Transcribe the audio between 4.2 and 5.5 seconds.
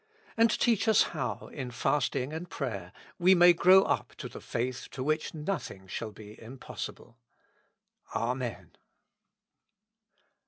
the faith to which